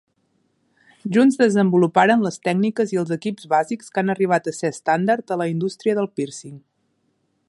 Junts 1.17 1.35
desenvoluparen 1.41 2.23
les 2.27 2.41
tècniques 2.47 2.93
i 2.95 2.99
els 3.03 3.13
equips 3.17 3.47
bàsics 3.53 3.93
que 3.93 4.01
han 4.03 4.11
arribat 4.15 4.49
a 4.53 4.57
ser 4.63 4.75
estàndard 4.77 5.37
a 5.37 5.41
la 5.43 5.51
indústria 5.55 5.99
del 6.01 6.11
pírcing. 6.21 6.57